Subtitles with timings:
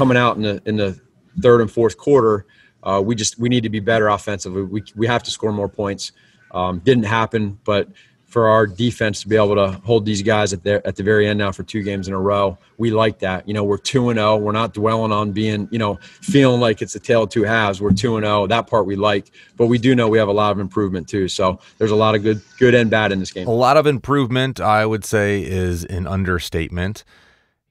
[0.00, 0.98] coming out in the in the
[1.42, 2.46] third and fourth quarter,
[2.84, 4.62] uh, we just we need to be better offensively.
[4.62, 6.12] We we have to score more points.
[6.52, 7.86] Um, didn't happen, but
[8.24, 11.26] for our defense to be able to hold these guys at the at the very
[11.26, 12.56] end now for two games in a row.
[12.78, 13.46] We like that.
[13.46, 14.30] You know, we're two and zero.
[14.30, 14.36] Oh.
[14.38, 17.82] We're not dwelling on being you know feeling like it's a tale of two halves.
[17.82, 18.44] We're two and zero.
[18.44, 18.46] Oh.
[18.46, 21.28] That part we like, but we do know we have a lot of improvement too.
[21.28, 23.46] So there's a lot of good good and bad in this game.
[23.46, 27.04] A lot of improvement, I would say, is an understatement.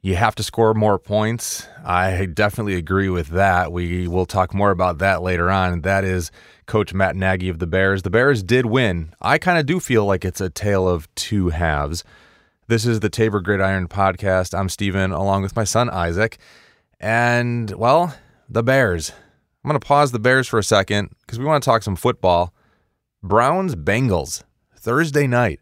[0.02, 1.67] You have to score more points.
[1.84, 3.73] I definitely agree with that.
[3.73, 5.81] We will talk more about that later on.
[5.81, 6.31] That is
[6.67, 8.04] Coach Matt Nagy of the Bears.
[8.04, 9.13] The Bears did win.
[9.21, 12.05] I kind of do feel like it's a tale of two halves.
[12.67, 14.57] This is the Tabor Gridiron podcast.
[14.57, 16.38] I'm Steven, along with my son Isaac.
[17.02, 18.16] And, well,
[18.48, 19.12] the Bears.
[19.66, 21.98] I'm going to pause the Bears for a second because we want to talk some
[21.98, 22.54] football.
[23.21, 24.43] Browns Bengals,
[24.77, 25.60] Thursday night.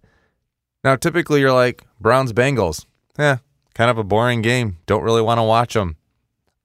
[0.83, 2.85] Now, typically you're like, Browns Bengals.
[3.17, 3.37] Eh,
[3.77, 4.77] kind of a boring game.
[4.87, 5.97] Don't really want to watch them.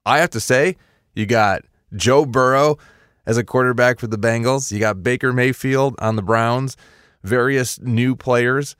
[0.06, 0.78] I have to say,
[1.14, 1.62] you got
[1.94, 2.78] Joe Burrow
[3.26, 4.72] as a quarterback for the Bengals.
[4.72, 6.74] You got Baker Mayfield on the Browns,
[7.22, 8.76] various new players.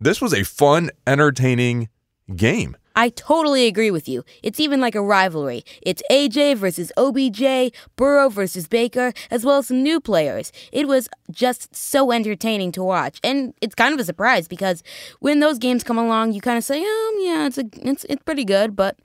[0.00, 1.88] This was a fun, entertaining
[2.34, 2.76] game.
[2.96, 4.24] I totally agree with you.
[4.42, 5.64] It's even like a rivalry.
[5.82, 10.50] It's AJ versus OBJ, Burrow versus Baker, as well as some new players.
[10.72, 13.20] It was just so entertaining to watch.
[13.22, 14.82] And it's kind of a surprise because
[15.20, 18.22] when those games come along, you kind of say, "Um, yeah, it's a, it's it's
[18.24, 18.98] pretty good," but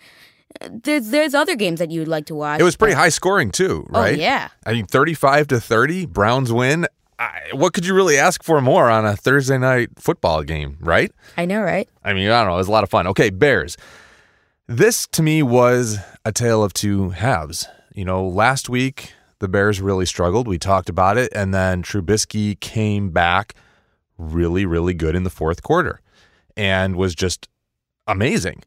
[0.69, 2.59] there's there's other games that you would like to watch.
[2.59, 4.17] It was pretty high scoring too, oh, right?
[4.17, 4.50] Oh, yeah.
[4.66, 6.88] I mean, 35 to 30, Browns win.
[7.22, 11.12] I, what could you really ask for more on a Thursday night football game, right?
[11.38, 11.88] I know, right?
[12.04, 12.56] I mean, I don't know.
[12.56, 13.06] It was a lot of fun.
[13.06, 13.78] Okay, Bears.
[14.66, 17.68] This to me was a tale of two halves.
[17.94, 20.48] You know, last week the Bears really struggled.
[20.48, 23.54] We talked about it, and then Trubisky came back
[24.18, 26.02] really, really good in the fourth quarter
[26.58, 27.48] and was just
[28.08, 28.64] amazing.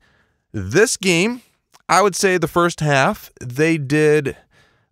[0.52, 1.42] This game,
[1.88, 4.36] I would say the first half, they did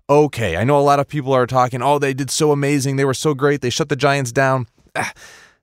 [0.09, 0.57] okay.
[0.57, 2.97] I know a lot of people are talking, oh, they did so amazing.
[2.97, 3.61] They were so great.
[3.61, 4.67] They shut the Giants down.
[4.95, 5.13] Ah,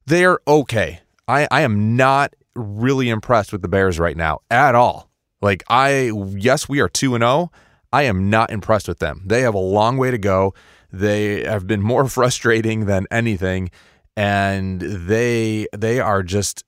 [0.06, 1.02] they're okay.
[1.28, 5.10] I, I am not really impressed with the Bears right now at all.
[5.42, 7.52] Like, I, yes, we are 2 and 0.
[7.94, 9.24] I am not impressed with them.
[9.26, 10.54] They have a long way to go.
[10.92, 13.72] They have been more frustrating than anything.
[14.18, 16.64] And they, they are just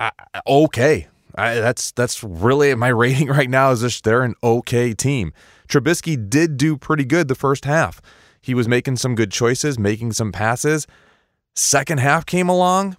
[0.00, 0.10] uh,
[0.46, 1.08] okay.
[1.34, 3.70] I, that's that's really my rating right now.
[3.70, 5.32] Is just they're an okay team.
[5.68, 8.00] Trubisky did do pretty good the first half.
[8.40, 10.86] He was making some good choices, making some passes.
[11.54, 12.96] Second half came along,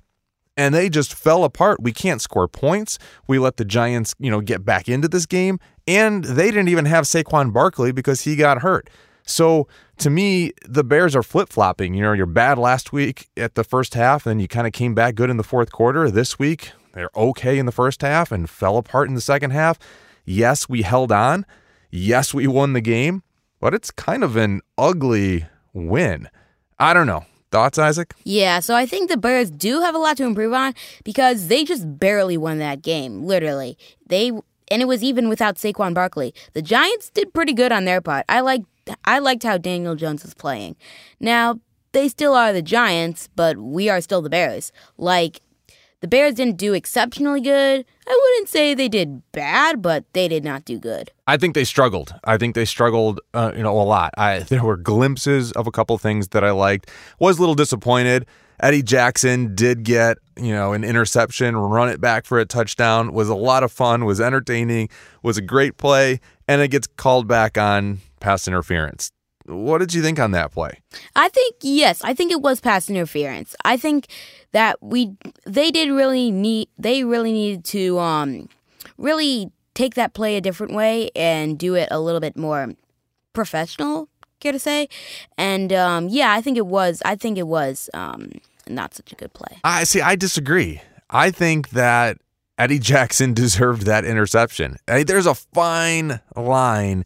[0.55, 1.81] and they just fell apart.
[1.81, 2.99] We can't score points.
[3.27, 6.85] We let the Giants, you know, get back into this game, and they didn't even
[6.85, 8.89] have Saquon Barkley because he got hurt.
[9.23, 11.93] So to me, the Bears are flip flopping.
[11.93, 14.93] You know, you're bad last week at the first half, and you kind of came
[14.93, 16.09] back good in the fourth quarter.
[16.11, 19.79] This week, they're okay in the first half and fell apart in the second half.
[20.25, 21.45] Yes, we held on.
[21.89, 23.23] Yes, we won the game,
[23.59, 26.29] but it's kind of an ugly win.
[26.77, 27.25] I don't know.
[27.51, 28.13] Thoughts, Isaac?
[28.23, 31.63] Yeah, so I think the Bears do have a lot to improve on because they
[31.63, 33.77] just barely won that game, literally.
[34.05, 34.31] They
[34.71, 36.33] and it was even without Saquon Barkley.
[36.53, 38.25] The Giants did pretty good on their part.
[38.29, 38.61] I like
[39.03, 40.75] I liked how Daniel Jones was playing.
[41.19, 41.59] Now,
[41.91, 44.71] they still are the Giants, but we are still the Bears.
[44.97, 45.41] Like
[46.01, 47.85] the Bears didn't do exceptionally good.
[48.07, 51.11] I wouldn't say they did bad, but they did not do good.
[51.27, 52.13] I think they struggled.
[52.23, 54.13] I think they struggled, uh, you know, a lot.
[54.17, 56.89] I, there were glimpses of a couple things that I liked.
[57.19, 58.25] Was a little disappointed.
[58.61, 63.13] Eddie Jackson did get, you know, an interception, run it back for a touchdown.
[63.13, 64.05] Was a lot of fun.
[64.05, 64.89] Was entertaining.
[65.23, 69.11] Was a great play, and it gets called back on pass interference.
[69.49, 70.79] What did you think on that play?
[71.15, 73.55] I think yes, I think it was pass interference.
[73.65, 74.07] I think
[74.51, 75.15] that we
[75.45, 78.47] they did really need they really needed to um
[78.97, 82.73] really take that play a different way and do it a little bit more
[83.33, 84.07] professional,
[84.39, 84.87] care to say.
[85.37, 88.31] And um yeah, I think it was I think it was um
[88.67, 89.57] not such a good play.
[89.63, 90.81] I see I disagree.
[91.09, 92.19] I think that
[92.59, 94.77] Eddie Jackson deserved that interception.
[94.85, 97.05] there's a fine line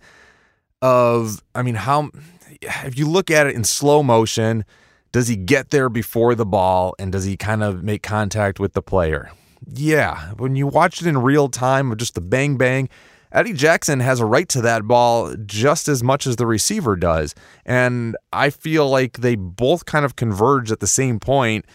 [0.84, 2.12] of I mean how
[2.62, 4.66] if you look at it in slow motion,
[5.14, 8.74] does he get there before the ball and does he kind of make contact with
[8.74, 9.32] the player?
[9.66, 12.90] Yeah, when you watch it in real time of just the bang bang,
[13.32, 17.34] Eddie Jackson has a right to that ball just as much as the receiver does.
[17.66, 21.66] And I feel like they both kind of converge at the same point,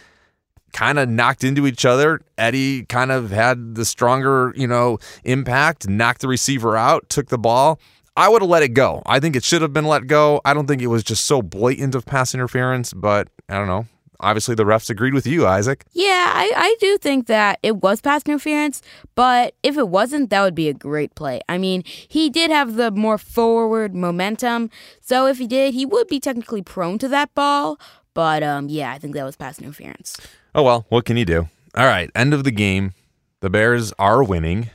[0.75, 2.21] kind of knocked into each other.
[2.37, 7.39] Eddie kind of had the stronger, you know, impact, knocked the receiver out, took the
[7.39, 7.81] ball.
[8.19, 9.01] I would have let it go.
[9.07, 10.41] I think it should have been let go.
[10.45, 13.87] I don't think it was just so blatant of pass interference, but I don't know.
[14.21, 15.85] obviously the refs agreed with you, Isaac.
[15.93, 18.83] Yeah, I, I do think that it was pass interference,
[19.15, 21.41] but if it wasn't, that would be a great play.
[21.49, 24.71] I mean, he did have the more forward momentum,
[25.01, 27.79] so if he did, he would be technically prone to that ball.
[28.15, 30.17] But um, yeah, I think that was pass interference.
[30.55, 31.49] Oh well, what can you do?
[31.77, 32.95] All right, end of the game.
[33.41, 34.71] The Bears are winning.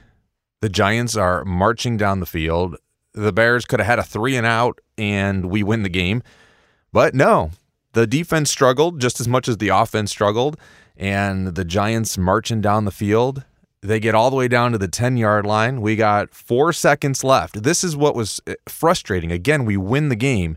[0.61, 2.77] The Giants are marching down the field.
[3.13, 6.23] The Bears could have had a three and out and we win the game.
[6.91, 7.51] But no,
[7.93, 10.57] the defense struggled just as much as the offense struggled.
[10.95, 13.43] And the Giants marching down the field.
[13.81, 15.81] They get all the way down to the 10 yard line.
[15.81, 17.63] We got four seconds left.
[17.63, 19.31] This is what was eh, frustrating.
[19.31, 20.55] Again, we win the game,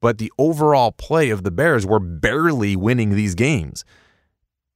[0.00, 3.84] but the overall play of the Bears, we're barely winning these games.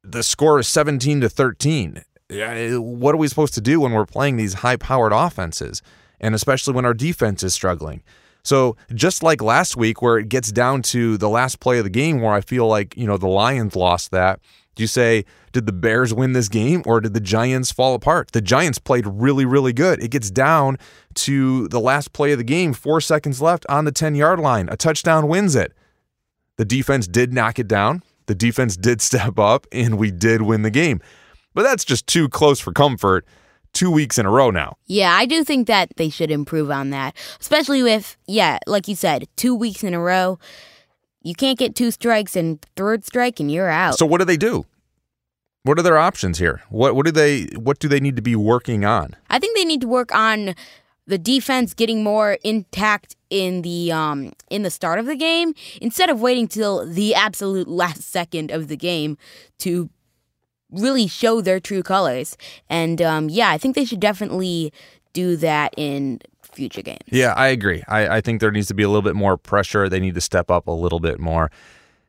[0.03, 4.37] The score is 17 to 13 what are we supposed to do when we're playing
[4.37, 5.83] these high powered offenses?
[6.25, 8.03] And especially when our defense is struggling.
[8.45, 11.91] So just like last week, where it gets down to the last play of the
[11.91, 14.41] game, where I feel like, you know, the Lions lost that.
[14.75, 18.33] Do you say, did the Bears win this game or did the Giants fall apart?
[18.33, 20.03] The Giants played really, really good.
[20.03, 20.79] It gets down
[21.17, 24.71] to the last play of the game, four seconds left on the 10 yard line.
[24.71, 25.73] A touchdown wins it.
[26.57, 28.03] The defense did knock it down.
[28.27, 31.03] The defense did step up and we did win the game.
[31.53, 33.27] But that's just too close for comfort
[33.75, 34.77] two weeks in a row now.
[34.87, 38.97] Yeah, I do think that they should improve on that, especially with, yeah, like you
[38.97, 40.39] said, two weeks in a row.
[41.23, 43.99] You can't get two strikes and third strike and you're out.
[43.99, 44.67] So what do they do?
[45.65, 46.63] What are their options here?
[46.69, 49.17] What what do they what do they need to be working on?
[49.31, 50.55] I think they need to work on
[51.07, 56.11] the defense getting more intact in the um in the start of the game instead
[56.11, 59.17] of waiting till the absolute last second of the game
[59.59, 59.89] to
[60.79, 62.37] really show their true colors.
[62.69, 64.73] And um, yeah, I think they should definitely
[65.13, 67.01] do that in future games.
[67.07, 67.83] Yeah, I agree.
[67.89, 69.89] I, I think there needs to be a little bit more pressure.
[69.89, 71.51] They need to step up a little bit more.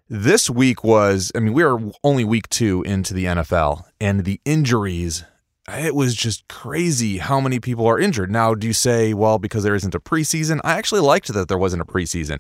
[0.07, 4.39] This week was, I mean, we are only week two into the NFL, and the
[4.45, 5.23] injuries,
[5.67, 8.29] it was just crazy how many people are injured.
[8.29, 10.61] Now, do you say, well, because there isn't a preseason?
[10.63, 12.37] I actually liked that there wasn't a preseason.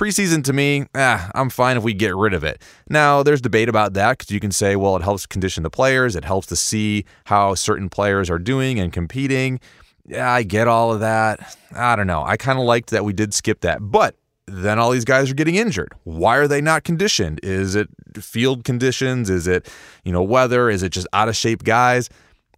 [0.00, 2.62] Preseason to me, ah, I'm fine if we get rid of it.
[2.88, 6.16] Now, there's debate about that because you can say, well, it helps condition the players,
[6.16, 9.60] it helps to see how certain players are doing and competing.
[10.06, 11.54] Yeah, I get all of that.
[11.76, 12.24] I don't know.
[12.24, 13.80] I kind of liked that we did skip that.
[13.82, 14.16] But
[14.46, 15.92] then all these guys are getting injured.
[16.04, 17.38] Why are they not conditioned?
[17.42, 19.28] Is it field conditions?
[19.28, 19.68] Is it,
[20.02, 20.70] you know, weather?
[20.70, 22.08] Is it just out of shape guys?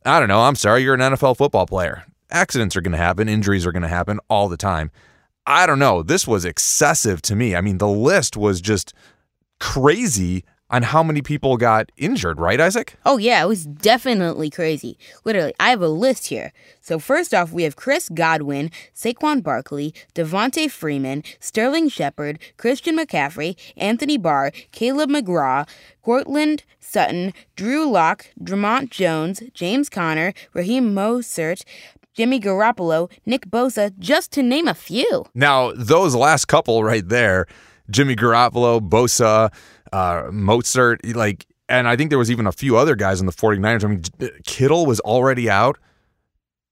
[0.07, 0.43] I don't know.
[0.43, 0.85] I'm sorry.
[0.85, 2.05] You're an NFL football player.
[2.31, 4.93] Accidents are going to happen, injuries are going to happen all the time.
[5.47, 6.03] I don't know.
[6.03, 7.57] This was excessive to me.
[7.57, 8.95] I mean, the list was just
[9.59, 12.97] crazy on how many people got injured, right, Isaac?
[13.05, 14.99] Oh, yeah, it was definitely crazy.
[15.25, 16.53] Literally, I have a list here.
[16.81, 23.55] So, first off, we have Chris Godwin, Saquon Barkley, Devonta Freeman, Sterling Shepard, Christian McCaffrey,
[23.77, 25.69] Anthony Barr, Caleb McGraw,
[26.01, 31.65] Courtland Sutton, Drew Lock, Dre'Mont Jones, James Conner, Raheem Mostert,
[32.15, 35.25] Jimmy Garoppolo, Nick Bosa, just to name a few.
[35.35, 37.47] Now, those last couple right there,
[37.91, 39.53] Jimmy Garoppolo, Bosa,
[39.93, 43.33] uh, Mostert, like, and I think there was even a few other guys in the
[43.33, 43.85] 49ers.
[43.85, 44.03] I mean,
[44.45, 45.79] Kittle was already out.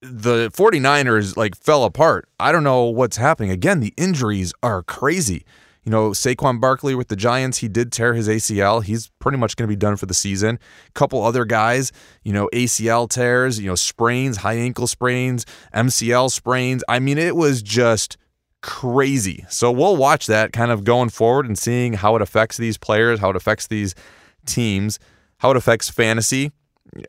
[0.02, 2.28] The 49ers like fell apart.
[2.38, 3.50] I don't know what's happening.
[3.50, 5.44] Again, the injuries are crazy.
[5.84, 8.84] You know, Saquon Barkley with the Giants, he did tear his ACL.
[8.84, 10.58] He's pretty much going to be done for the season.
[10.88, 11.90] A couple other guys,
[12.22, 16.84] you know, ACL tears, you know, sprains, high ankle sprains, MCL sprains.
[16.88, 18.18] I mean, it was just
[18.62, 19.46] crazy.
[19.48, 23.20] So we'll watch that kind of going forward and seeing how it affects these players,
[23.20, 23.94] how it affects these
[24.44, 24.98] teams,
[25.38, 26.52] how it affects fantasy.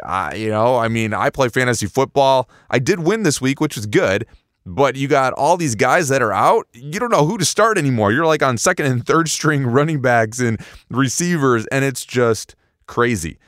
[0.04, 2.50] I, you know, I mean, I play fantasy football.
[2.70, 4.25] I did win this week, which was good.
[4.65, 6.68] But you got all these guys that are out.
[6.74, 8.12] You don't know who to start anymore.
[8.12, 12.56] You're like on second and third string running backs and receivers, and it's just
[12.88, 13.39] crazy.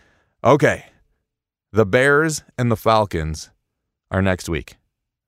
[0.44, 0.86] Okay.
[1.72, 3.50] The Bears and the Falcons
[4.12, 4.76] are next week.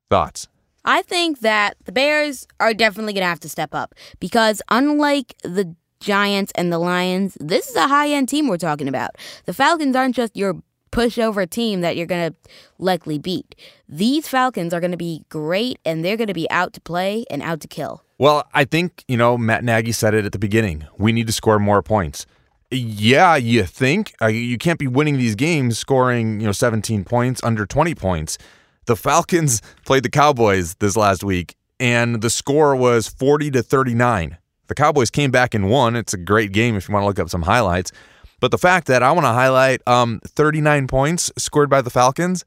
[0.10, 0.48] Thoughts?
[0.86, 5.36] I think that the Bears are definitely going to have to step up because, unlike
[5.44, 9.12] the Giants and the Lions, this is a high end team we're talking about.
[9.46, 10.56] The Falcons aren't just your
[10.92, 12.38] pushover team that you're going to
[12.78, 13.56] likely beat.
[13.88, 17.26] These Falcons are going to be great and they're going to be out to play
[17.30, 18.04] and out to kill.
[18.18, 20.86] Well, I think, you know, Matt Nagy said it at the beginning.
[20.98, 22.26] We need to score more points.
[22.72, 27.42] Yeah, you think uh, you can't be winning these games scoring, you know, 17 points
[27.44, 28.38] under 20 points.
[28.86, 34.38] The Falcons played the Cowboys this last week and the score was 40 to 39.
[34.68, 35.96] The Cowboys came back and won.
[35.96, 37.92] It's a great game if you want to look up some highlights.
[38.40, 42.46] But the fact that I want to highlight um, 39 points scored by the Falcons,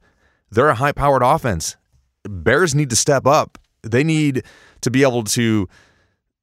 [0.51, 1.75] they're a high powered offense.
[2.23, 3.57] Bears need to step up.
[3.81, 4.43] They need
[4.81, 5.67] to be able to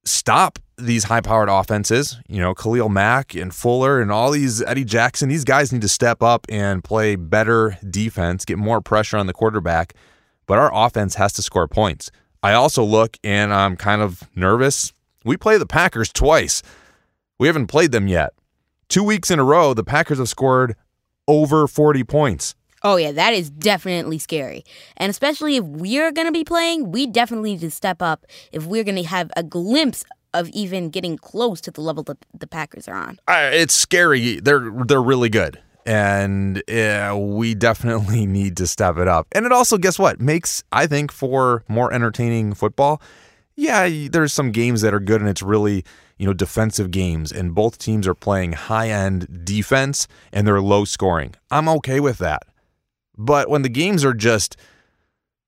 [0.05, 2.19] stop these high powered offenses.
[2.29, 5.89] You know, Khalil Mack and Fuller and all these Eddie Jackson, these guys need to
[5.89, 9.95] step up and play better defense, get more pressure on the quarterback.
[10.47, 12.11] But our offense has to score points.
[12.43, 14.93] I also look and I'm kind of nervous.
[15.25, 16.63] We play the Packers twice.
[17.39, 18.33] We haven't played them yet.
[18.89, 20.77] Two weeks in a row, the Packers have scored
[21.27, 22.55] over 40 points.
[22.83, 24.65] Oh, yeah, that is definitely scary.
[24.97, 28.65] And especially if we're going to be playing, we definitely need to step up if
[28.65, 32.47] we're going to have a glimpse of even getting close to the level that the
[32.47, 33.19] Packers are on.
[33.27, 34.39] Uh, it's scary.
[34.39, 35.61] They're they're really good.
[35.85, 39.27] And uh, we definitely need to step it up.
[39.33, 43.01] And it also, guess what, makes, I think, for more entertaining football.
[43.57, 45.85] Yeah, there's some games that are good and it's really
[46.19, 50.85] you know, defensive games and both teams are playing high end defense and they're low
[50.85, 51.35] scoring.
[51.51, 52.45] I'm okay with that.
[53.17, 54.57] But when the games are just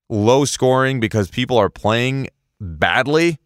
[0.09, 2.29] low scoring because people are playing
[2.61, 3.39] badly,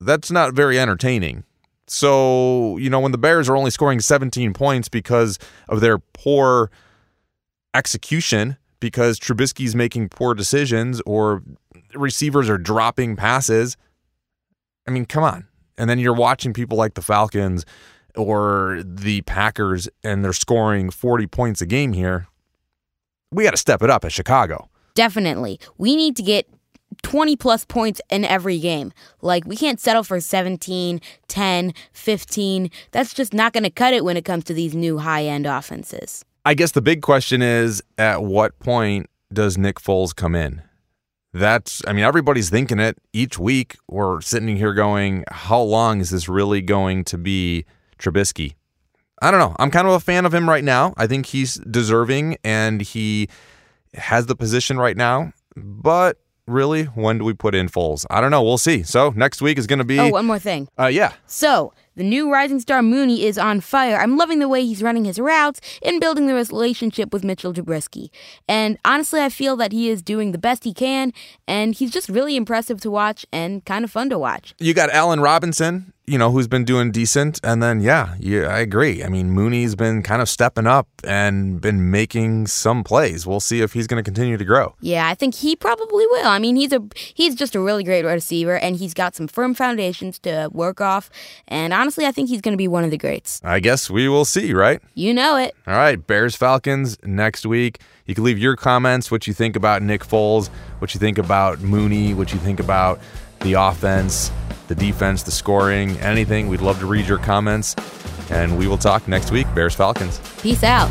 [0.00, 1.44] that's not very entertaining.
[1.86, 6.70] So, you know, when the Bears are only scoring 17 points because of their poor
[7.74, 11.42] execution, because Trubisky's making poor decisions or
[11.94, 13.76] receivers are dropping passes,
[14.86, 15.46] I mean, come on
[15.82, 17.66] and then you're watching people like the Falcons
[18.14, 22.28] or the Packers and they're scoring 40 points a game here.
[23.32, 24.68] We got to step it up at Chicago.
[24.94, 25.58] Definitely.
[25.78, 26.48] We need to get
[27.02, 28.92] 20 plus points in every game.
[29.22, 32.70] Like, we can't settle for 17, 10, 15.
[32.92, 35.46] That's just not going to cut it when it comes to these new high end
[35.46, 36.24] offenses.
[36.44, 40.62] I guess the big question is at what point does Nick Foles come in?
[41.34, 43.76] That's i mean everybody's thinking it each week.
[43.88, 47.64] We're sitting here going how long is this really going to be
[47.98, 48.54] Trubisky?
[49.20, 49.54] I don't know.
[49.58, 50.94] I'm kind of a fan of him right now.
[50.96, 53.28] I think he's deserving and he
[53.94, 55.32] has the position right now.
[55.56, 58.04] But really when do we put in Foles?
[58.10, 58.42] I don't know.
[58.42, 58.82] We'll see.
[58.82, 60.68] So next week is going to be Oh one more thing.
[60.78, 61.12] Uh yeah.
[61.26, 63.96] So the new rising star Mooney is on fire.
[63.96, 68.10] I'm loving the way he's running his routes and building the relationship with Mitchell Trubisky.
[68.48, 71.12] And honestly, I feel that he is doing the best he can,
[71.46, 74.54] and he's just really impressive to watch and kind of fun to watch.
[74.58, 77.38] You got Allen Robinson you know, who's been doing decent.
[77.44, 79.04] And then, yeah, yeah, I agree.
[79.04, 83.26] I mean, Mooney's been kind of stepping up and been making some plays.
[83.26, 84.74] We'll see if he's going to continue to grow.
[84.80, 86.26] Yeah, I think he probably will.
[86.26, 86.82] I mean, he's a
[87.14, 91.08] he's just a really great receiver, and he's got some firm foundations to work off.
[91.46, 93.40] And honestly, I think he's going to be one of the greats.
[93.44, 94.80] I guess we will see, right?
[94.94, 95.54] You know it.
[95.66, 97.80] All right, Bears Falcons next week.
[98.06, 100.48] You can leave your comments, what you think about Nick Foles,
[100.80, 103.00] what you think about Mooney, what you think about
[103.42, 104.30] the offense
[104.72, 106.48] the defense, the scoring, anything.
[106.48, 107.76] We'd love to read your comments.
[108.30, 109.46] And we will talk next week.
[109.54, 110.18] Bears Falcons.
[110.40, 110.88] Peace out.